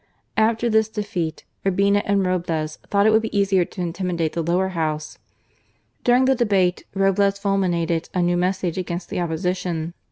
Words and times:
After 0.35 0.67
this 0.67 0.89
defeat, 0.89 1.45
Urbina 1.63 2.01
and 2.05 2.25
Roblez 2.25 2.79
thought 2.89 3.05
it 3.05 3.11
would 3.11 3.21
be 3.21 3.37
easier 3.39 3.63
to 3.65 3.81
intimidate 3.81 4.33
the 4.33 4.41
Lower 4.41 4.69
House. 4.69 5.19
During 6.03 6.25
the 6.25 6.33
debate, 6.33 6.85
Roblez 6.95 7.37
fulminated 7.37 8.09
a 8.11 8.23
new 8.23 8.35
message 8.35 8.79
against 8.79 9.09
the 9.11 9.19
Opposition. 9.21 9.93